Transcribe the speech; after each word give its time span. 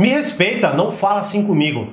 Me 0.00 0.08
respeita, 0.08 0.72
não 0.72 0.90
fala 0.90 1.20
assim 1.20 1.46
comigo. 1.46 1.92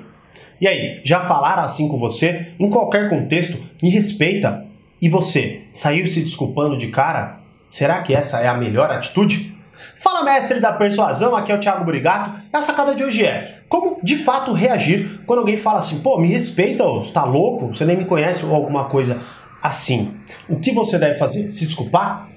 E 0.62 0.66
aí, 0.66 1.02
já 1.04 1.26
falaram 1.26 1.64
assim 1.64 1.90
com 1.90 2.00
você? 2.00 2.54
Em 2.58 2.70
qualquer 2.70 3.10
contexto, 3.10 3.62
me 3.84 3.90
respeita. 3.90 4.66
E 5.02 5.10
você, 5.10 5.64
saiu 5.74 6.08
se 6.08 6.24
desculpando 6.24 6.78
de 6.78 6.88
cara? 6.88 7.42
Será 7.70 8.02
que 8.04 8.16
essa 8.16 8.40
é 8.40 8.48
a 8.48 8.54
melhor 8.54 8.90
atitude? 8.90 9.54
Fala 9.98 10.24
mestre 10.24 10.62
da 10.62 10.72
persuasão, 10.72 11.36
aqui 11.36 11.52
é 11.52 11.56
o 11.56 11.60
Thiago 11.60 11.84
Brigato. 11.84 12.32
E 12.54 12.56
a 12.56 12.62
sacada 12.62 12.96
de 12.96 13.04
hoje 13.04 13.26
é 13.26 13.60
como 13.68 14.00
de 14.02 14.16
fato 14.16 14.54
reagir 14.54 15.20
quando 15.26 15.40
alguém 15.40 15.58
fala 15.58 15.80
assim, 15.80 16.00
pô, 16.00 16.18
me 16.18 16.30
respeita, 16.30 16.86
você 16.86 17.12
tá 17.12 17.26
louco? 17.26 17.76
Você 17.76 17.84
nem 17.84 17.98
me 17.98 18.06
conhece 18.06 18.46
ou 18.46 18.56
alguma 18.56 18.86
coisa 18.86 19.20
assim. 19.62 20.16
O 20.48 20.62
que 20.62 20.72
você 20.72 20.98
deve 20.98 21.20
fazer? 21.20 21.52
Se 21.52 21.66
desculpar? 21.66 22.30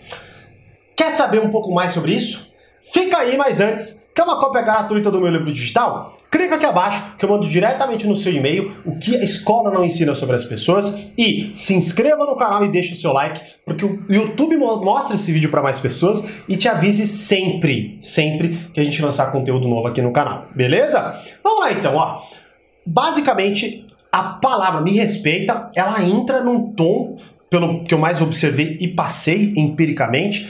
Quer 0.97 1.13
saber 1.13 1.41
um 1.41 1.51
pouco 1.51 1.73
mais 1.73 1.93
sobre 1.93 2.13
isso? 2.13 2.53
Fica 2.93 3.19
aí, 3.19 3.37
mas 3.37 3.61
antes, 3.61 4.00
quer 4.15 4.23
uma 4.23 4.41
cópia 4.41 4.63
gratuita 4.63 5.11
do 5.11 5.21
meu 5.21 5.31
livro 5.31 5.53
digital? 5.53 6.17
Clica 6.31 6.55
aqui 6.55 6.67
abaixo 6.67 7.17
que 7.19 7.25
eu 7.25 7.29
mando 7.29 7.49
diretamente 7.49 8.07
no 8.07 8.17
seu 8.17 8.33
e-mail 8.33 8.77
o 8.85 8.99
que 8.99 9.17
a 9.17 9.23
escola 9.23 9.71
não 9.71 9.85
ensina 9.85 10.15
sobre 10.15 10.37
as 10.37 10.45
pessoas 10.45 11.11
e 11.19 11.51
se 11.53 11.75
inscreva 11.75 12.25
no 12.25 12.37
canal 12.37 12.65
e 12.65 12.69
deixe 12.69 12.95
o 12.95 12.97
seu 12.97 13.13
like, 13.13 13.41
porque 13.65 13.85
o 13.85 14.05
YouTube 14.09 14.57
mostra 14.57 15.17
esse 15.17 15.33
vídeo 15.33 15.51
para 15.51 15.63
mais 15.63 15.81
pessoas 15.81 16.25
e 16.49 16.57
te 16.57 16.69
avise 16.69 17.07
sempre, 17.07 17.99
sempre 18.01 18.71
que 18.73 18.81
a 18.81 18.85
gente 18.85 19.03
lançar 19.03 19.33
conteúdo 19.33 19.69
novo 19.69 19.89
aqui 19.89 20.01
no 20.01 20.13
canal, 20.13 20.47
beleza? 20.55 21.21
Vamos 21.43 21.61
lá 21.61 21.73
então, 21.73 21.97
ó. 21.97 22.23
Basicamente, 22.87 23.87
a 24.13 24.23
palavra 24.23 24.81
me 24.81 24.93
respeita, 24.93 25.71
ela 25.75 26.03
entra 26.03 26.43
num 26.43 26.73
tom, 26.73 27.19
pelo 27.49 27.83
que 27.85 27.93
eu 27.93 27.99
mais 27.99 28.21
observei 28.21 28.79
e 28.81 28.89
passei 28.89 29.53
empiricamente, 29.57 30.49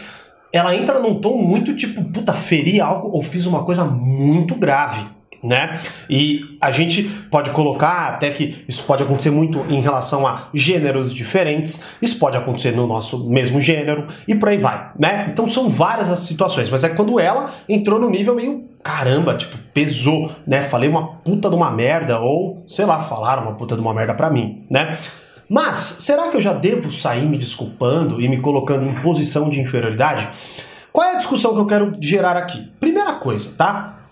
ela 0.52 0.74
entra 0.74 0.98
num 0.98 1.16
tom 1.16 1.36
muito 1.38 1.74
tipo, 1.74 2.02
puta, 2.04 2.32
feri 2.32 2.80
algo 2.80 3.08
ou 3.08 3.22
fiz 3.22 3.46
uma 3.46 3.64
coisa 3.64 3.84
muito 3.84 4.54
grave. 4.54 5.04
Né? 5.42 5.80
E 6.10 6.58
a 6.60 6.70
gente 6.70 7.02
pode 7.30 7.48
colocar 7.52 8.08
até 8.08 8.30
que 8.30 8.62
isso 8.68 8.84
pode 8.84 9.02
acontecer 9.02 9.30
muito 9.30 9.64
em 9.70 9.80
relação 9.80 10.26
a 10.26 10.48
gêneros 10.52 11.14
diferentes, 11.14 11.82
isso 12.02 12.18
pode 12.18 12.36
acontecer 12.36 12.72
no 12.72 12.86
nosso 12.86 13.26
mesmo 13.30 13.58
gênero 13.58 14.06
e 14.28 14.34
por 14.34 14.50
aí 14.50 14.58
vai, 14.58 14.90
né? 14.98 15.30
Então 15.32 15.48
são 15.48 15.70
várias 15.70 16.10
as 16.10 16.18
situações, 16.18 16.68
mas 16.68 16.84
é 16.84 16.90
quando 16.90 17.18
ela 17.18 17.54
entrou 17.66 17.98
no 17.98 18.10
nível 18.10 18.34
meio 18.34 18.68
caramba, 18.82 19.34
tipo, 19.34 19.56
pesou, 19.72 20.30
né? 20.46 20.60
Falei 20.60 20.90
uma 20.90 21.06
puta 21.06 21.48
de 21.48 21.54
uma 21.54 21.70
merda 21.70 22.18
ou, 22.20 22.62
sei 22.66 22.84
lá, 22.84 23.00
falaram 23.00 23.44
uma 23.44 23.54
puta 23.54 23.74
de 23.74 23.80
uma 23.80 23.94
merda 23.94 24.12
pra 24.12 24.28
mim, 24.28 24.66
né? 24.70 24.98
Mas 25.50 25.78
será 25.78 26.28
que 26.30 26.36
eu 26.36 26.40
já 26.40 26.52
devo 26.52 26.92
sair 26.92 27.26
me 27.26 27.36
desculpando 27.36 28.20
e 28.20 28.28
me 28.28 28.40
colocando 28.40 28.84
em 28.84 29.02
posição 29.02 29.50
de 29.50 29.60
inferioridade? 29.60 30.28
Qual 30.92 31.04
é 31.04 31.14
a 31.14 31.18
discussão 31.18 31.54
que 31.54 31.60
eu 31.60 31.66
quero 31.66 31.90
gerar 32.00 32.36
aqui? 32.36 32.70
Primeira 32.78 33.14
coisa, 33.14 33.56
tá? 33.56 34.06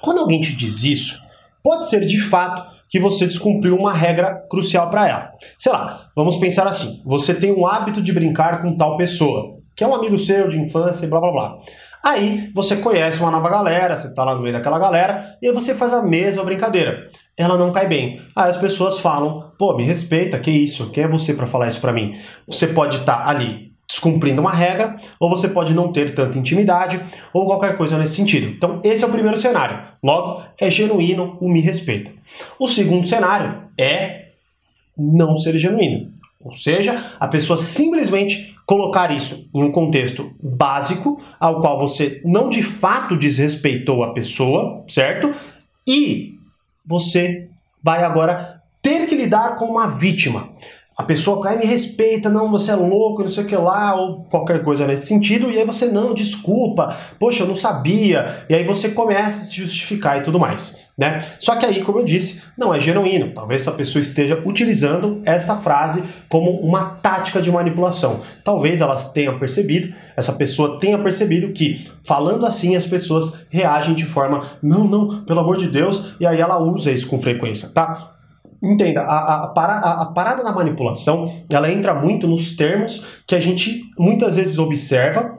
Quando 0.00 0.20
alguém 0.20 0.40
te 0.40 0.54
diz 0.54 0.84
isso, 0.84 1.20
pode 1.64 1.88
ser 1.88 2.06
de 2.06 2.20
fato 2.20 2.64
que 2.88 3.00
você 3.00 3.26
descumpriu 3.26 3.74
uma 3.74 3.92
regra 3.92 4.46
crucial 4.48 4.88
para 4.88 5.08
ela. 5.08 5.32
Sei 5.58 5.72
lá, 5.72 6.10
vamos 6.14 6.36
pensar 6.36 6.68
assim: 6.68 7.02
você 7.04 7.34
tem 7.34 7.50
o 7.50 7.66
hábito 7.66 8.00
de 8.00 8.12
brincar 8.12 8.62
com 8.62 8.76
tal 8.76 8.96
pessoa, 8.96 9.56
que 9.74 9.82
é 9.82 9.88
um 9.88 9.96
amigo 9.96 10.16
seu 10.16 10.48
de 10.48 10.60
infância 10.60 11.06
e 11.06 11.08
blá 11.08 11.20
blá 11.20 11.32
blá. 11.32 11.58
Aí 12.04 12.50
você 12.54 12.76
conhece 12.76 13.18
uma 13.20 13.30
nova 13.30 13.48
galera, 13.48 13.96
você 13.96 14.14
tá 14.14 14.22
lá 14.24 14.34
no 14.34 14.42
meio 14.42 14.52
daquela 14.52 14.78
galera, 14.78 15.38
e 15.40 15.48
aí 15.48 15.54
você 15.54 15.74
faz 15.74 15.94
a 15.94 16.02
mesma 16.02 16.44
brincadeira. 16.44 17.08
Ela 17.34 17.56
não 17.56 17.72
cai 17.72 17.88
bem. 17.88 18.20
Aí 18.36 18.50
as 18.50 18.58
pessoas 18.58 18.98
falam: 18.98 19.50
pô, 19.58 19.74
me 19.74 19.84
respeita, 19.84 20.38
que 20.38 20.50
isso? 20.50 20.90
Quem 20.90 21.04
é 21.04 21.08
você 21.08 21.32
para 21.32 21.46
falar 21.46 21.68
isso 21.68 21.80
para 21.80 21.94
mim? 21.94 22.14
Você 22.46 22.66
pode 22.66 22.98
estar 22.98 23.24
tá 23.24 23.30
ali 23.30 23.72
descumprindo 23.88 24.40
uma 24.40 24.52
regra, 24.52 24.96
ou 25.18 25.30
você 25.30 25.48
pode 25.48 25.72
não 25.72 25.92
ter 25.92 26.14
tanta 26.14 26.38
intimidade, 26.38 27.00
ou 27.32 27.46
qualquer 27.46 27.76
coisa 27.76 27.96
nesse 27.96 28.16
sentido. 28.16 28.48
Então, 28.48 28.80
esse 28.84 29.02
é 29.02 29.06
o 29.06 29.10
primeiro 29.10 29.40
cenário. 29.40 29.80
Logo, 30.02 30.42
é 30.60 30.70
genuíno 30.70 31.38
o 31.40 31.48
me 31.48 31.60
respeita. 31.60 32.10
O 32.58 32.68
segundo 32.68 33.06
cenário 33.06 33.62
é 33.78 34.28
não 34.96 35.36
ser 35.36 35.58
genuíno. 35.58 36.13
Ou 36.44 36.54
seja, 36.54 37.12
a 37.18 37.26
pessoa 37.26 37.58
simplesmente 37.58 38.54
colocar 38.66 39.10
isso 39.10 39.48
em 39.54 39.62
um 39.62 39.72
contexto 39.72 40.34
básico, 40.42 41.20
ao 41.40 41.60
qual 41.60 41.78
você 41.78 42.20
não 42.24 42.50
de 42.50 42.62
fato 42.62 43.16
desrespeitou 43.16 44.04
a 44.04 44.12
pessoa, 44.12 44.84
certo? 44.88 45.32
E 45.86 46.38
você 46.84 47.48
vai 47.82 48.04
agora 48.04 48.62
ter 48.82 49.06
que 49.06 49.14
lidar 49.14 49.56
com 49.56 49.64
uma 49.64 49.88
vítima. 49.88 50.50
A 50.96 51.02
pessoa 51.02 51.42
cai 51.42 51.58
me 51.58 51.64
respeita, 51.64 52.28
não, 52.28 52.50
você 52.50 52.70
é 52.70 52.76
louco, 52.76 53.22
não 53.22 53.28
sei 53.28 53.44
o 53.44 53.46
que 53.46 53.56
lá, 53.56 53.94
ou 53.94 54.24
qualquer 54.24 54.62
coisa 54.62 54.86
nesse 54.86 55.06
sentido, 55.06 55.50
e 55.50 55.58
aí 55.58 55.64
você, 55.64 55.86
não, 55.86 56.14
desculpa, 56.14 56.96
poxa, 57.18 57.42
eu 57.42 57.48
não 57.48 57.56
sabia, 57.56 58.46
e 58.48 58.54
aí 58.54 58.64
você 58.64 58.90
começa 58.90 59.42
a 59.42 59.44
se 59.44 59.56
justificar 59.56 60.18
e 60.18 60.22
tudo 60.22 60.38
mais. 60.38 60.83
Né? 60.96 61.24
Só 61.40 61.56
que 61.56 61.66
aí, 61.66 61.82
como 61.82 61.98
eu 61.98 62.04
disse, 62.04 62.42
não 62.56 62.72
é 62.72 62.80
genuíno. 62.80 63.32
Talvez 63.34 63.62
essa 63.62 63.72
pessoa 63.72 64.00
esteja 64.00 64.40
utilizando 64.44 65.20
esta 65.24 65.56
frase 65.56 66.04
como 66.28 66.50
uma 66.60 66.84
tática 66.84 67.42
de 67.42 67.50
manipulação. 67.50 68.20
Talvez 68.44 68.80
ela 68.80 68.96
tenha 68.96 69.36
percebido, 69.36 69.92
essa 70.16 70.32
pessoa 70.32 70.78
tenha 70.78 70.96
percebido 70.98 71.52
que 71.52 71.90
falando 72.04 72.46
assim 72.46 72.76
as 72.76 72.86
pessoas 72.86 73.44
reagem 73.50 73.94
de 73.94 74.04
forma 74.04 74.52
não, 74.62 74.84
não, 74.84 75.24
pelo 75.24 75.40
amor 75.40 75.56
de 75.56 75.68
Deus, 75.68 76.14
e 76.20 76.26
aí 76.26 76.40
ela 76.40 76.58
usa 76.58 76.92
isso 76.92 77.08
com 77.08 77.20
frequência, 77.20 77.68
tá? 77.70 78.12
Entenda, 78.62 79.02
a, 79.02 79.18
a, 79.18 79.44
a, 79.44 80.02
a, 80.02 80.06
parada 80.06 80.42
da 80.42 80.52
manipulação, 80.52 81.30
ela 81.50 81.70
entra 81.70 81.92
muito 81.92 82.26
nos 82.26 82.56
termos 82.56 83.04
que 83.26 83.34
a 83.34 83.40
gente 83.40 83.82
muitas 83.98 84.36
vezes 84.36 84.58
observa 84.58 85.38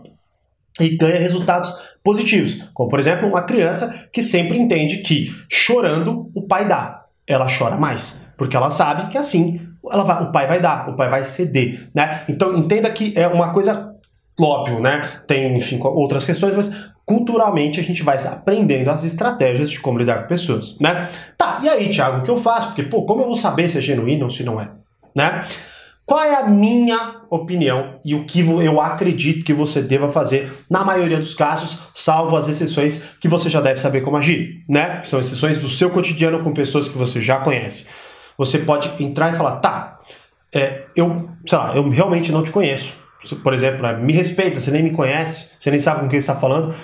e 0.80 0.90
ganha 0.96 1.20
resultados 1.20 1.74
positivos. 2.06 2.70
Como, 2.72 2.88
por 2.88 3.00
exemplo, 3.00 3.28
uma 3.28 3.42
criança 3.42 4.08
que 4.14 4.22
sempre 4.22 4.60
entende 4.60 4.98
que 5.00 5.36
chorando 5.50 6.32
o 6.36 6.44
pai 6.44 6.68
dá. 6.68 7.02
Ela 7.28 7.48
chora 7.48 7.76
mais, 7.76 8.22
porque 8.38 8.56
ela 8.56 8.70
sabe 8.70 9.12
que 9.12 9.18
assim 9.18 9.60
ela 9.92 10.04
vai, 10.04 10.24
o 10.24 10.32
pai 10.32 10.48
vai 10.48 10.62
dar, 10.62 10.90
o 10.90 10.96
pai 10.96 11.10
vai 11.10 11.26
ceder, 11.26 11.90
né? 11.94 12.24
Então 12.30 12.56
entenda 12.56 12.90
que 12.92 13.14
é 13.16 13.28
uma 13.28 13.52
coisa 13.52 13.92
óbvio, 14.40 14.80
né? 14.80 15.22
Tem, 15.26 15.58
enfim, 15.58 15.80
outras 15.82 16.24
questões, 16.24 16.56
mas 16.56 16.72
culturalmente 17.04 17.80
a 17.80 17.84
gente 17.84 18.04
vai 18.04 18.18
aprendendo 18.18 18.92
as 18.92 19.04
estratégias 19.04 19.72
de 19.72 19.80
como 19.80 19.98
lidar 19.98 20.22
com 20.22 20.28
pessoas, 20.28 20.78
né? 20.80 21.10
Tá, 21.36 21.60
e 21.64 21.70
aí, 21.70 21.90
Thiago, 21.90 22.20
o 22.20 22.24
que 22.24 22.30
eu 22.30 22.38
faço? 22.38 22.68
Porque, 22.68 22.84
pô, 22.84 23.04
como 23.06 23.22
eu 23.22 23.26
vou 23.26 23.36
saber 23.36 23.68
se 23.68 23.80
é 23.80 23.82
genuíno 23.82 24.26
ou 24.26 24.32
se 24.32 24.44
não 24.44 24.62
é, 24.62 24.70
né? 25.16 25.44
Qual 26.06 26.24
é 26.24 26.36
a 26.36 26.48
minha 26.48 27.22
opinião 27.32 28.00
e 28.06 28.14
o 28.14 28.26
que 28.26 28.42
eu 28.42 28.80
acredito 28.80 29.44
que 29.44 29.54
você 29.54 29.82
deva 29.82 30.12
fazer 30.12 30.54
na 30.70 30.84
maioria 30.84 31.18
dos 31.18 31.34
casos, 31.34 31.88
salvo 31.96 32.36
as 32.36 32.48
exceções 32.48 33.04
que 33.20 33.28
você 33.28 33.50
já 33.50 33.60
deve 33.60 33.80
saber 33.80 34.02
como 34.02 34.16
agir, 34.16 34.64
né? 34.70 35.02
São 35.04 35.20
exceções 35.20 35.60
do 35.60 35.68
seu 35.68 35.90
cotidiano 35.90 36.44
com 36.44 36.54
pessoas 36.54 36.88
que 36.88 36.98
você 36.98 37.20
já 37.20 37.40
conhece. 37.40 37.88
Você 38.38 38.60
pode 38.60 38.92
entrar 39.04 39.34
e 39.34 39.36
falar, 39.36 39.58
tá, 39.62 40.00
é, 40.54 40.84
eu, 40.96 41.30
sei 41.46 41.58
lá, 41.58 41.76
eu 41.76 41.90
realmente 41.90 42.32
não 42.32 42.44
te 42.44 42.52
conheço. 42.52 42.94
Por 43.42 43.56
exemplo, 43.56 43.82
né, 43.82 43.98
me 43.98 44.14
respeita, 44.14 44.60
você 44.60 44.70
nem 44.70 44.84
me 44.84 44.92
conhece, 44.92 45.50
você 45.60 45.72
nem 45.72 45.80
sabe 45.80 46.02
com 46.02 46.08
quem 46.08 46.20
está 46.20 46.36
falando. 46.36 46.76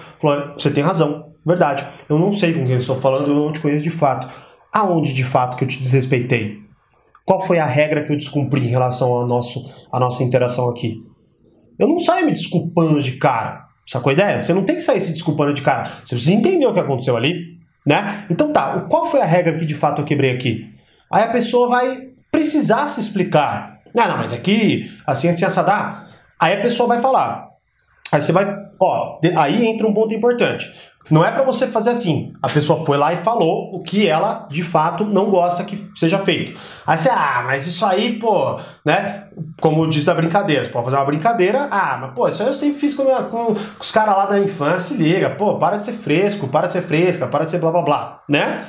Você 0.56 0.72
tem 0.72 0.84
razão, 0.84 1.32
verdade. 1.46 1.88
Eu 2.10 2.18
não 2.18 2.34
sei 2.34 2.54
com 2.54 2.66
quem 2.66 2.78
estou 2.78 3.00
falando, 3.00 3.30
eu 3.30 3.36
não 3.36 3.54
te 3.54 3.60
conheço 3.60 3.84
de 3.84 3.92
fato. 3.92 4.28
Aonde 4.74 5.14
de 5.14 5.24
fato 5.24 5.58
que 5.58 5.64
eu 5.64 5.68
te 5.68 5.80
desrespeitei? 5.80 6.61
Qual 7.32 7.40
foi 7.40 7.60
a 7.60 7.66
regra 7.66 8.04
que 8.04 8.12
eu 8.12 8.18
descumpri 8.18 8.60
em 8.60 8.68
relação 8.68 9.14
ao 9.14 9.26
nosso, 9.26 9.64
à 9.90 9.98
nossa 9.98 10.22
interação 10.22 10.68
aqui? 10.68 11.02
Eu 11.80 11.88
não 11.88 11.98
saio 11.98 12.26
me 12.26 12.34
desculpando 12.34 13.02
de 13.02 13.14
cara. 13.14 13.68
Sacou 13.88 14.10
a 14.10 14.14
ideia? 14.14 14.38
Você 14.38 14.54
não 14.54 14.66
tem 14.66 14.76
que 14.76 14.82
sair 14.82 15.00
se 15.00 15.14
desculpando 15.14 15.54
de 15.54 15.62
cara. 15.62 15.94
Você 16.04 16.14
precisa 16.14 16.34
entender 16.34 16.66
o 16.66 16.74
que 16.74 16.82
aconteceu 16.82 17.16
ali, 17.16 17.58
né? 17.88 18.26
Então 18.30 18.52
tá, 18.52 18.82
qual 18.82 19.06
foi 19.06 19.22
a 19.22 19.26
regra 19.26 19.58
que 19.58 19.66
de 19.66 19.76
fato 19.76 20.02
eu 20.02 20.06
quebrei 20.06 20.32
aqui? 20.32 20.76
Aí 21.10 21.24
a 21.24 21.32
pessoa 21.32 21.70
vai 21.70 22.10
precisar 22.30 22.86
se 22.88 23.00
explicar. 23.00 23.80
Ah, 23.98 24.10
não, 24.10 24.18
mas 24.18 24.34
aqui, 24.34 24.92
assim, 25.08 25.30
assim, 25.30 25.46
assadá. 25.46 26.08
Aí 26.38 26.56
a 26.56 26.62
pessoa 26.62 26.90
vai 26.90 27.00
falar. 27.00 27.48
Aí 28.12 28.22
você 28.22 28.34
vai, 28.34 28.46
ó, 28.78 29.22
aí 29.38 29.68
entra 29.68 29.88
um 29.88 29.94
ponto 29.94 30.14
importante. 30.14 30.70
Não 31.10 31.26
é 31.26 31.32
para 31.32 31.44
você 31.44 31.68
fazer 31.68 31.90
assim. 31.90 32.34
A 32.42 32.48
pessoa 32.48 32.86
foi 32.86 32.98
lá 32.98 33.14
e 33.14 33.18
falou 33.18 33.74
o 33.74 33.82
que 33.82 34.08
ela 34.08 34.48
de 34.50 34.64
fato 34.64 35.04
não 35.04 35.30
gosta 35.30 35.64
que 35.64 35.90
seja 35.96 36.20
feito. 36.20 36.58
Aí 36.86 36.98
você, 36.98 37.10
ah, 37.10 37.44
mas 37.46 37.66
isso 37.68 37.86
aí, 37.86 38.20
pô, 38.20 38.60
né? 38.86 39.26
Como 39.60 39.88
diz 39.90 40.06
da 40.06 40.14
brincadeira, 40.14 40.64
você 40.64 40.72
pode 40.72 40.86
fazer 40.86 40.98
uma 40.98 41.06
brincadeira. 41.06 41.68
Ah, 41.72 41.98
mas 42.00 42.12
pô, 42.12 42.28
isso 42.28 42.42
aí 42.44 42.50
eu 42.50 42.54
sempre 42.54 42.80
fiz 42.80 42.94
com, 42.94 43.04
minha, 43.04 43.24
com 43.24 43.56
os 43.80 43.92
caras 43.92 44.16
lá 44.16 44.26
da 44.28 44.40
infância. 44.40 44.96
Se 44.96 45.02
liga, 45.02 45.30
pô, 45.32 45.58
para 45.58 45.78
de 45.78 45.86
ser 45.86 45.94
fresco, 45.94 46.48
para 46.48 46.68
de 46.68 46.74
ser 46.74 46.82
fresca, 46.82 47.28
para 47.28 47.46
de 47.46 47.52
ser 47.52 47.60
blá 47.60 47.72
blá 47.72 47.82
blá, 47.82 48.24
né? 48.30 48.66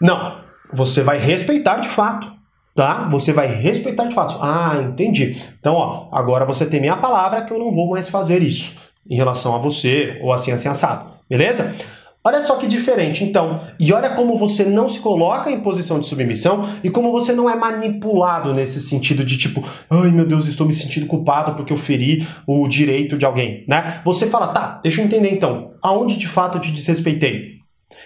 Não. 0.00 0.42
Você 0.74 1.02
vai 1.02 1.18
respeitar 1.18 1.76
de 1.76 1.88
fato 1.88 2.32
tá? 2.74 3.06
Você 3.10 3.32
vai 3.32 3.46
respeitar 3.46 4.06
de 4.06 4.14
fato. 4.14 4.38
Ah, 4.40 4.80
entendi. 4.82 5.36
Então, 5.60 5.74
ó, 5.74 6.08
agora 6.12 6.44
você 6.44 6.66
tem 6.66 6.80
minha 6.80 6.96
palavra 6.96 7.42
que 7.42 7.52
eu 7.52 7.58
não 7.58 7.72
vou 7.72 7.90
mais 7.90 8.08
fazer 8.08 8.42
isso 8.42 8.76
em 9.08 9.16
relação 9.16 9.54
a 9.54 9.58
você 9.58 10.18
ou 10.22 10.32
assim 10.32 10.52
assim 10.52 10.68
assado. 10.68 11.12
Beleza? 11.32 11.74
Olha 12.22 12.42
só 12.42 12.56
que 12.56 12.66
diferente, 12.66 13.24
então. 13.24 13.62
E 13.80 13.90
olha 13.90 14.10
como 14.10 14.36
você 14.36 14.64
não 14.64 14.86
se 14.86 15.00
coloca 15.00 15.50
em 15.50 15.62
posição 15.62 15.98
de 15.98 16.06
submissão 16.06 16.68
e 16.84 16.90
como 16.90 17.10
você 17.10 17.32
não 17.32 17.48
é 17.48 17.56
manipulado 17.56 18.52
nesse 18.52 18.82
sentido 18.82 19.24
de 19.24 19.38
tipo, 19.38 19.64
ai 19.88 20.10
meu 20.10 20.26
Deus, 20.26 20.46
estou 20.46 20.66
me 20.66 20.74
sentindo 20.74 21.06
culpado 21.06 21.54
porque 21.54 21.72
eu 21.72 21.78
feri 21.78 22.28
o 22.46 22.68
direito 22.68 23.16
de 23.16 23.24
alguém, 23.24 23.64
né? 23.66 24.02
Você 24.04 24.26
fala, 24.26 24.48
tá, 24.48 24.78
deixa 24.82 25.00
eu 25.00 25.06
entender 25.06 25.32
então, 25.32 25.72
aonde 25.82 26.18
de 26.18 26.28
fato 26.28 26.58
eu 26.58 26.60
te 26.60 26.70
desrespeitei? 26.70 27.52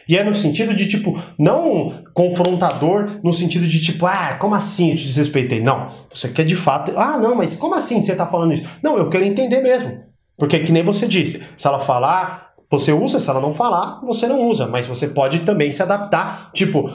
E 0.09 0.17
é 0.17 0.23
no 0.23 0.37
sentido 0.37 0.73
de, 0.73 0.87
tipo, 0.87 1.21
não 1.37 2.05
confrontador, 2.15 3.19
no 3.25 3.33
sentido 3.33 3.67
de, 3.67 3.83
tipo, 3.83 4.07
ah, 4.07 4.37
como 4.39 4.55
assim 4.55 4.93
eu 4.93 4.97
te 4.97 5.05
desrespeitei? 5.05 5.61
Não. 5.61 5.89
Você 6.15 6.29
quer 6.29 6.45
de 6.45 6.55
fato. 6.55 6.93
Ah, 6.97 7.19
não, 7.19 7.35
mas 7.35 7.57
como 7.57 7.75
assim 7.75 8.01
você 8.01 8.15
tá 8.15 8.25
falando 8.25 8.55
isso? 8.55 8.69
Não, 8.81 8.97
eu 8.97 9.11
quero 9.11 9.25
entender 9.25 9.61
mesmo. 9.61 10.07
Porque, 10.39 10.61
que 10.61 10.71
nem 10.71 10.85
você 10.85 11.09
disse, 11.09 11.43
se 11.57 11.67
ela 11.67 11.81
falar, 11.81 12.46
você 12.71 12.93
usa, 12.93 13.21
se 13.21 13.31
ela 13.31 13.41
não 13.41 13.55
falar, 13.55 14.01
você 14.03 14.27
não 14.27 14.49
usa. 14.49 14.67
Mas 14.67 14.87
você 14.87 15.09
pode 15.09 15.41
também 15.41 15.71
se 15.71 15.83
adaptar. 15.83 16.51
Tipo, 16.53 16.91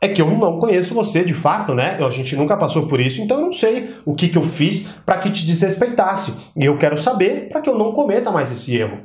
é 0.00 0.08
que 0.08 0.20
eu 0.20 0.30
não 0.30 0.58
conheço 0.58 0.94
você 0.94 1.24
de 1.24 1.32
fato, 1.32 1.74
né? 1.74 1.98
A 2.04 2.10
gente 2.10 2.36
nunca 2.36 2.56
passou 2.56 2.86
por 2.86 3.00
isso, 3.00 3.22
então 3.22 3.38
eu 3.38 3.46
não 3.46 3.52
sei 3.52 3.94
o 4.04 4.14
que, 4.14 4.28
que 4.28 4.36
eu 4.36 4.44
fiz 4.44 4.88
para 5.04 5.18
que 5.18 5.30
te 5.30 5.46
desrespeitasse. 5.46 6.52
E 6.56 6.64
eu 6.64 6.76
quero 6.76 6.98
saber 6.98 7.48
para 7.48 7.60
que 7.60 7.68
eu 7.68 7.78
não 7.78 7.92
cometa 7.92 8.30
mais 8.30 8.52
esse 8.52 8.76
erro. 8.76 8.98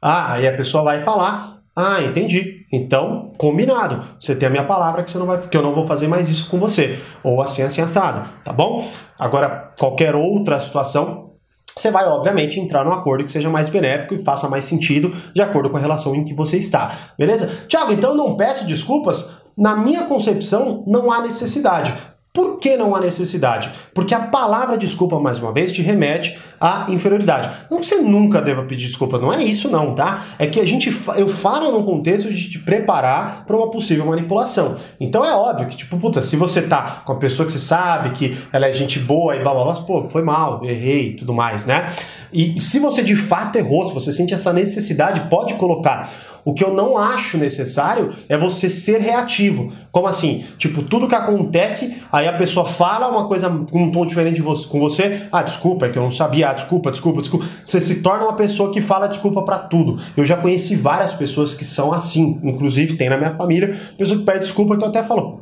Ah, 0.00 0.34
aí 0.34 0.46
a 0.46 0.56
pessoa 0.56 0.84
vai 0.84 1.02
falar: 1.02 1.60
Ah, 1.74 2.02
entendi. 2.02 2.66
Então, 2.70 3.32
combinado. 3.38 4.04
Você 4.20 4.34
tem 4.36 4.46
a 4.46 4.50
minha 4.50 4.64
palavra 4.64 5.02
que, 5.02 5.10
você 5.10 5.18
não 5.18 5.26
vai, 5.26 5.40
que 5.40 5.56
eu 5.56 5.62
não 5.62 5.74
vou 5.74 5.86
fazer 5.86 6.06
mais 6.06 6.28
isso 6.28 6.50
com 6.50 6.58
você. 6.58 7.00
Ou 7.22 7.40
assim, 7.40 7.62
assim, 7.62 7.80
assado. 7.80 8.28
Tá 8.44 8.52
bom? 8.52 8.86
Agora, 9.18 9.72
qualquer 9.78 10.14
outra 10.14 10.58
situação, 10.58 11.25
você 11.78 11.90
vai, 11.90 12.06
obviamente, 12.06 12.58
entrar 12.58 12.86
num 12.86 12.92
acordo 12.92 13.24
que 13.24 13.30
seja 13.30 13.50
mais 13.50 13.68
benéfico 13.68 14.14
e 14.14 14.24
faça 14.24 14.48
mais 14.48 14.64
sentido 14.64 15.12
de 15.34 15.42
acordo 15.42 15.68
com 15.68 15.76
a 15.76 15.80
relação 15.80 16.14
em 16.14 16.24
que 16.24 16.32
você 16.32 16.56
está. 16.56 17.12
Beleza? 17.18 17.66
Tiago, 17.68 17.92
então 17.92 18.14
não 18.14 18.34
peço 18.34 18.66
desculpas 18.66 19.36
na 19.54 19.76
minha 19.76 20.04
concepção, 20.04 20.82
não 20.86 21.12
há 21.12 21.20
necessidade. 21.20 21.92
Por 22.36 22.58
que 22.58 22.76
não 22.76 22.94
há 22.94 23.00
necessidade? 23.00 23.70
Porque 23.94 24.14
a 24.14 24.20
palavra 24.20 24.76
desculpa, 24.76 25.18
mais 25.18 25.40
uma 25.40 25.52
vez, 25.52 25.72
te 25.72 25.80
remete 25.80 26.38
à 26.60 26.84
inferioridade. 26.90 27.50
Não 27.70 27.80
que 27.80 27.86
você 27.86 27.96
nunca 28.02 28.42
deva 28.42 28.62
pedir 28.64 28.88
desculpa, 28.88 29.18
não 29.18 29.32
é 29.32 29.42
isso 29.42 29.70
não, 29.70 29.94
tá? 29.94 30.22
É 30.38 30.46
que 30.46 30.60
a 30.60 30.66
gente 30.66 30.94
eu 31.16 31.30
falo 31.30 31.72
num 31.72 31.82
contexto 31.82 32.30
de 32.30 32.50
te 32.50 32.58
preparar 32.58 33.46
para 33.46 33.56
uma 33.56 33.70
possível 33.70 34.04
manipulação. 34.04 34.76
Então 35.00 35.24
é 35.24 35.34
óbvio 35.34 35.66
que, 35.68 35.78
tipo, 35.78 35.96
puta, 35.96 36.20
se 36.20 36.36
você 36.36 36.60
tá 36.60 37.02
com 37.06 37.12
a 37.12 37.16
pessoa 37.16 37.46
que 37.46 37.52
você 37.52 37.58
sabe 37.58 38.10
que 38.10 38.36
ela 38.52 38.66
é 38.66 38.72
gente 38.72 38.98
boa 38.98 39.34
e 39.34 39.40
blá 39.40 39.54
blá 39.54 39.64
blá, 39.64 39.74
pô, 39.76 40.06
foi 40.10 40.22
mal, 40.22 40.62
errei 40.62 41.14
tudo 41.14 41.32
mais, 41.32 41.64
né? 41.64 41.88
E 42.30 42.60
se 42.60 42.78
você 42.78 43.02
de 43.02 43.16
fato 43.16 43.56
errou, 43.56 43.86
se 43.86 43.94
você 43.94 44.12
sente 44.12 44.34
essa 44.34 44.52
necessidade, 44.52 45.20
pode 45.30 45.54
colocar 45.54 46.06
o 46.46 46.54
que 46.54 46.64
eu 46.64 46.72
não 46.72 46.96
acho 46.96 47.36
necessário 47.36 48.14
é 48.28 48.38
você 48.38 48.70
ser 48.70 49.00
reativo. 49.00 49.72
Como 49.90 50.06
assim? 50.06 50.44
Tipo, 50.58 50.84
tudo 50.84 51.08
que 51.08 51.14
acontece, 51.16 52.00
aí 52.12 52.28
a 52.28 52.34
pessoa 52.34 52.64
fala 52.64 53.08
uma 53.08 53.26
coisa 53.26 53.50
com 53.50 53.82
um 53.82 53.90
tom 53.90 54.06
diferente 54.06 54.36
de 54.36 54.42
você, 54.42 54.68
com 54.68 54.78
você. 54.78 55.26
Ah, 55.32 55.42
desculpa, 55.42 55.86
é 55.86 55.88
que 55.88 55.98
eu 55.98 56.02
não 56.02 56.12
sabia. 56.12 56.50
Ah, 56.50 56.52
desculpa, 56.52 56.92
desculpa, 56.92 57.20
desculpa. 57.20 57.46
Você 57.64 57.80
se 57.80 58.00
torna 58.00 58.26
uma 58.26 58.34
pessoa 58.34 58.72
que 58.72 58.80
fala 58.80 59.08
desculpa 59.08 59.42
para 59.42 59.58
tudo. 59.58 60.00
Eu 60.16 60.24
já 60.24 60.36
conheci 60.36 60.76
várias 60.76 61.14
pessoas 61.14 61.52
que 61.52 61.64
são 61.64 61.92
assim. 61.92 62.40
Inclusive, 62.44 62.96
tem 62.96 63.10
na 63.10 63.16
minha 63.16 63.34
família 63.34 63.80
pessoa 63.98 64.20
que 64.20 64.24
pede 64.24 64.40
desculpa 64.40 64.76
que 64.76 64.84
eu 64.84 64.88
até 64.88 65.02
falo, 65.02 65.40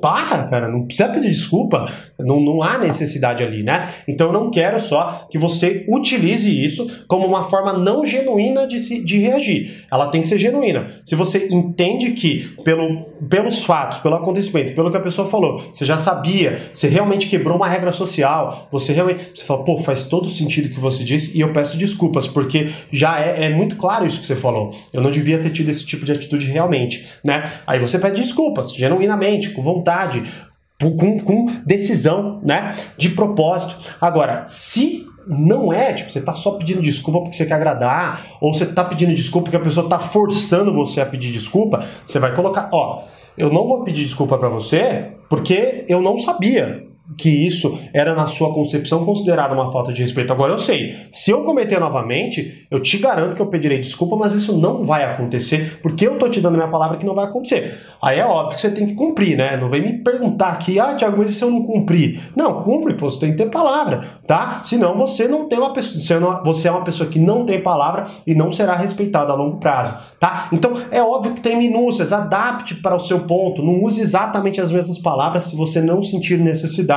para, 0.00 0.44
cara, 0.44 0.68
não 0.68 0.86
precisa 0.86 1.08
pedir 1.08 1.30
desculpa, 1.30 1.90
não, 2.18 2.40
não 2.40 2.62
há 2.62 2.78
necessidade 2.78 3.42
ali, 3.42 3.62
né? 3.62 3.88
Então 4.06 4.28
eu 4.28 4.32
não 4.32 4.50
quero 4.50 4.80
só 4.80 5.26
que 5.30 5.38
você 5.38 5.84
utilize 5.88 6.64
isso 6.64 7.04
como 7.06 7.26
uma 7.26 7.44
forma 7.44 7.72
não 7.72 8.06
genuína 8.06 8.66
de, 8.66 8.80
se, 8.80 9.04
de 9.04 9.18
reagir. 9.18 9.84
Ela 9.90 10.08
tem 10.08 10.22
que 10.22 10.28
ser 10.28 10.38
genuína. 10.38 11.00
Se 11.04 11.14
você 11.14 11.48
entende 11.50 12.12
que, 12.12 12.48
pelo, 12.64 13.06
pelos 13.28 13.62
fatos, 13.64 13.98
pelo 13.98 14.14
acontecimento, 14.14 14.74
pelo 14.74 14.90
que 14.90 14.96
a 14.96 15.00
pessoa 15.00 15.28
falou, 15.28 15.70
você 15.72 15.84
já 15.84 15.98
sabia, 15.98 16.70
você 16.72 16.88
realmente 16.88 17.28
quebrou 17.28 17.56
uma 17.56 17.68
regra 17.68 17.92
social, 17.92 18.68
você 18.70 18.92
realmente. 18.92 19.30
Você 19.34 19.44
fala, 19.44 19.64
pô, 19.64 19.78
faz 19.78 20.04
todo 20.04 20.28
sentido 20.28 20.66
o 20.66 20.74
que 20.74 20.80
você 20.80 21.04
disse 21.04 21.36
e 21.36 21.40
eu 21.40 21.52
peço 21.52 21.76
desculpas, 21.76 22.26
porque 22.28 22.70
já 22.90 23.20
é, 23.20 23.44
é 23.44 23.50
muito 23.50 23.76
claro 23.76 24.06
isso 24.06 24.20
que 24.20 24.26
você 24.26 24.36
falou. 24.36 24.74
Eu 24.92 25.02
não 25.02 25.10
devia 25.10 25.38
ter 25.38 25.50
tido 25.50 25.68
esse 25.68 25.84
tipo 25.84 26.04
de 26.04 26.12
atitude 26.12 26.46
realmente, 26.46 27.06
né? 27.22 27.44
Aí 27.66 27.78
você 27.78 27.98
pede 27.98 28.20
desculpas, 28.20 28.72
genuinamente, 28.72 29.50
com 29.50 29.62
vontade 29.62 29.85
vontade, 29.86 30.32
com, 30.80 31.20
com 31.20 31.46
decisão, 31.64 32.40
né? 32.42 32.74
De 32.98 33.10
propósito. 33.10 33.76
Agora, 34.00 34.44
se 34.46 35.06
não 35.26 35.72
é, 35.72 35.94
tipo, 35.94 36.10
você 36.10 36.20
tá 36.20 36.34
só 36.34 36.52
pedindo 36.52 36.82
desculpa 36.82 37.20
porque 37.20 37.36
você 37.36 37.46
quer 37.46 37.54
agradar, 37.54 38.26
ou 38.40 38.52
você 38.52 38.66
tá 38.66 38.84
pedindo 38.84 39.14
desculpa 39.14 39.46
porque 39.46 39.56
a 39.56 39.60
pessoa 39.60 39.88
tá 39.88 39.98
forçando 39.98 40.72
você 40.72 41.00
a 41.00 41.06
pedir 41.06 41.32
desculpa, 41.32 41.84
você 42.04 42.18
vai 42.18 42.34
colocar, 42.34 42.68
ó, 42.72 43.04
eu 43.38 43.52
não 43.52 43.66
vou 43.66 43.82
pedir 43.84 44.04
desculpa 44.04 44.38
para 44.38 44.48
você 44.48 45.12
porque 45.28 45.84
eu 45.88 46.00
não 46.00 46.16
sabia 46.16 46.86
que 47.16 47.28
isso 47.28 47.78
era, 47.92 48.14
na 48.14 48.26
sua 48.26 48.52
concepção, 48.52 49.04
considerado 49.04 49.52
uma 49.52 49.70
falta 49.70 49.92
de 49.92 50.02
respeito. 50.02 50.32
Agora 50.32 50.52
eu 50.52 50.58
sei, 50.58 50.96
se 51.10 51.30
eu 51.30 51.44
cometer 51.44 51.78
novamente, 51.78 52.66
eu 52.70 52.80
te 52.80 52.98
garanto 52.98 53.36
que 53.36 53.42
eu 53.42 53.46
pedirei 53.46 53.78
desculpa, 53.78 54.16
mas 54.16 54.34
isso 54.34 54.58
não 54.58 54.82
vai 54.82 55.04
acontecer, 55.04 55.78
porque 55.82 56.06
eu 56.06 56.18
tô 56.18 56.28
te 56.28 56.40
dando 56.40 56.56
minha 56.56 56.68
palavra 56.68 56.96
que 56.96 57.06
não 57.06 57.14
vai 57.14 57.26
acontecer. 57.26 57.78
Aí 58.02 58.18
é 58.18 58.26
óbvio 58.26 58.56
que 58.56 58.60
você 58.60 58.70
tem 58.70 58.86
que 58.86 58.94
cumprir, 58.94 59.36
né? 59.36 59.56
Não 59.56 59.70
vem 59.70 59.82
me 59.82 59.92
perguntar 60.02 60.48
aqui, 60.48 60.80
ah, 60.80 60.94
Tiago, 60.96 61.18
mas 61.18 61.30
e 61.30 61.34
se 61.34 61.42
eu 61.42 61.50
não 61.50 61.62
cumprir? 61.62 62.20
Não, 62.34 62.62
cumpre, 62.62 62.94
pô, 62.94 63.08
você 63.08 63.20
tem 63.20 63.30
que 63.30 63.38
ter 63.38 63.50
palavra, 63.50 64.20
tá? 64.26 64.60
Senão 64.64 64.96
você 64.96 65.28
não 65.28 65.48
tem 65.48 65.58
uma 65.58 65.72
pessoa, 65.72 66.20
não, 66.20 66.44
você 66.44 66.66
é 66.68 66.70
uma 66.70 66.84
pessoa 66.84 67.08
que 67.08 67.20
não 67.20 67.46
tem 67.46 67.60
palavra 67.60 68.06
e 68.26 68.34
não 68.34 68.50
será 68.50 68.74
respeitada 68.74 69.32
a 69.32 69.36
longo 69.36 69.58
prazo, 69.58 69.96
tá? 70.18 70.48
Então 70.52 70.74
é 70.90 71.00
óbvio 71.00 71.34
que 71.34 71.40
tem 71.40 71.56
minúcias, 71.56 72.12
adapte 72.12 72.74
para 72.74 72.96
o 72.96 73.00
seu 73.00 73.20
ponto, 73.20 73.62
não 73.62 73.82
use 73.82 74.00
exatamente 74.00 74.60
as 74.60 74.72
mesmas 74.72 74.98
palavras 74.98 75.44
se 75.44 75.56
você 75.56 75.80
não 75.80 76.02
sentir 76.02 76.38
necessidade 76.38 76.95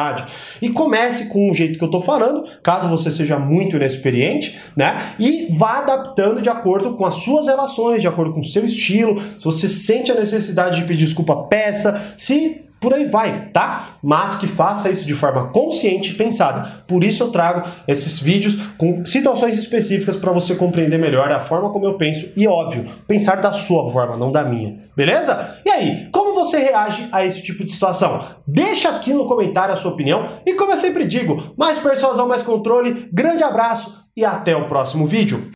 E 0.62 0.69
comece 0.69 1.30
com 1.30 1.50
o 1.50 1.54
jeito 1.54 1.78
que 1.78 1.84
eu 1.84 1.88
estou 1.88 2.01
falando, 2.01 2.46
caso 2.63 2.88
você 2.88 3.12
seja 3.12 3.38
muito 3.38 3.75
inexperiente, 3.75 4.60
né? 4.75 5.13
E 5.19 5.48
vá 5.54 5.80
adaptando 5.80 6.42
de 6.42 6.50
acordo 6.50 6.96
com 6.96 7.06
as 7.06 7.16
suas 7.16 7.48
relações, 7.48 8.01
de 8.01 8.07
acordo 8.07 8.34
com 8.34 8.42
o 8.42 8.46
seu 8.46 8.66
estilo. 8.66 9.22
Se 9.38 9.44
você 9.44 9.68
sente 9.68 10.12
a 10.12 10.16
necessidade 10.16 10.80
de 10.80 10.88
pedir 10.88 11.06
desculpa, 11.06 11.36
peça. 11.44 12.13
Se 12.18 12.69
por 12.80 12.94
aí 12.94 13.06
vai, 13.06 13.50
tá? 13.50 13.98
Mas 14.02 14.36
que 14.36 14.48
faça 14.48 14.90
isso 14.90 15.06
de 15.06 15.14
forma 15.14 15.48
consciente 15.50 16.12
e 16.12 16.16
pensada. 16.16 16.84
Por 16.88 17.04
isso 17.04 17.24
eu 17.24 17.31
trago 17.31 17.70
esses 17.88 18.20
vídeos 18.20 18.58
com 18.78 19.04
situações 19.04 19.58
específicas 19.58 20.16
para 20.16 20.31
você 20.31 20.56
compreender 20.56 20.98
melhor 20.98 21.31
a 21.31 21.42
forma 21.42 21.72
como 21.72 21.86
eu 21.86 21.96
penso 21.96 22.31
e, 22.36 22.48
óbvio, 22.48 22.86
pensar 23.08 23.36
da 23.36 23.52
sua 23.52 23.92
forma, 23.92 24.16
não 24.16 24.31
da 24.31 24.44
minha. 24.44 24.78
Beleza? 24.96 25.58
E 25.66 25.70
aí, 25.70 26.10
como 26.12 26.34
você 26.34 26.60
reage 26.60 27.08
a 27.12 27.26
esse 27.26 27.44
tipo 27.44 27.64
de 27.64 27.72
situação? 27.72 28.30
Deixa 28.48 28.90
aqui 28.90 29.14
no 29.14 29.26
comentário 29.26 29.74
a 29.74 29.78
sua 29.78 29.92
opinião 29.92 30.40
e, 30.46 30.54
como 30.54 30.72
eu 30.72 30.78
sempre 30.78 31.06
digo, 31.08 31.54
mais 31.58 31.80
persuasão, 31.80 32.28
mais 32.28 32.44
controle. 32.44 33.10
Grande 33.12 33.44
abraço 33.44 34.06
e 34.16 34.26
até 34.26 34.56
o 34.56 34.68
próximo 34.68 35.08
vídeo. 35.08 35.52